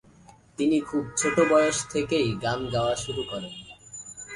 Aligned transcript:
তিনি 0.57 0.77
খুব 0.81 1.03
ছোট 1.17 1.35
বয়স 1.51 1.77
থেকেই 1.89 2.27
গান 2.43 2.59
গাওয়া 2.73 2.95
শুরু 2.95 3.23
করেন। 3.23 3.53